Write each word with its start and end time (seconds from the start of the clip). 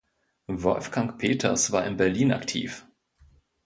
Wolfgang 0.47 1.15
Peters 1.19 1.71
war 1.71 1.85
in 1.85 1.95
Berlin 1.97 2.31
aktiv. 2.33 2.87